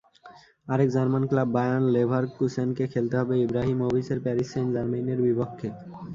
আরেক 0.67 0.89
German 0.95 1.23
club 1.29 1.47
Bayern 1.55 1.83
লেভারকুসেনকে 1.95 2.85
খেলতে 2.93 3.15
হবে 3.17 3.33
ইব্রাহিমোভিচের 3.39 4.19
প্যারিস 4.25 4.47
সেইন্ট 4.51 4.71
জার্মেইনের 4.75 5.19
বিপক্ষে। 5.25 5.67